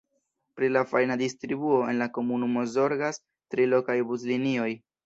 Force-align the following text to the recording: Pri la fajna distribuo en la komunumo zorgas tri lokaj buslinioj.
Pri 0.59 0.69
la 0.71 0.81
fajna 0.93 1.17
distribuo 1.21 1.77
en 1.91 2.01
la 2.05 2.09
komunumo 2.17 2.67
zorgas 2.73 3.25
tri 3.53 3.71
lokaj 3.77 4.01
buslinioj. 4.15 4.71